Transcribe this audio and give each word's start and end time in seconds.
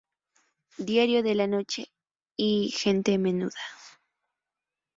Diario 0.79 1.21
de 1.21 1.35
la 1.35 1.45
noche" 1.45 1.91
y 2.35 2.71
"Gente 2.71 3.19
menuda". 3.19 3.61